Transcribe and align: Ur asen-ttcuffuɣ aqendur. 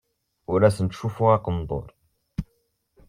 Ur 0.51 0.61
asen-ttcuffuɣ 0.67 1.29
aqendur. 1.35 1.87